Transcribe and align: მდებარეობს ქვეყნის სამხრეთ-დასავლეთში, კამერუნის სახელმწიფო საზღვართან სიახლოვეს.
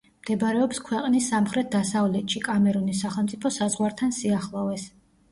მდებარეობს 0.21 0.77
ქვეყნის 0.85 1.25
სამხრეთ-დასავლეთში, 1.33 2.41
კამერუნის 2.47 3.01
სახელმწიფო 3.05 3.51
საზღვართან 3.57 4.15
სიახლოვეს. 4.21 4.87